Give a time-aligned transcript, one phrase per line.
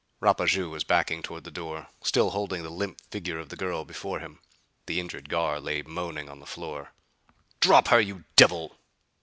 [0.19, 4.17] Rapaju was backing toward the door, still holding the limp figure of the girl before
[4.19, 4.39] him.
[4.87, 6.91] The injured guard lay moaning on the floor.
[7.59, 8.75] "Drop her, you devil!"